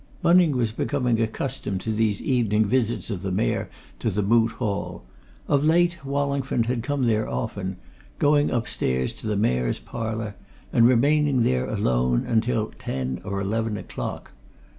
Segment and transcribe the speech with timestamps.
[0.23, 3.69] Bunning was becoming accustomed to these evening visits of the Mayor
[3.99, 5.03] to the Moot Hall.
[5.47, 7.77] Of late, Wallingford had come there often,
[8.17, 10.33] going upstairs to the Mayor's Parlour
[10.73, 14.31] and remaining there alone until ten or eleven o'clock.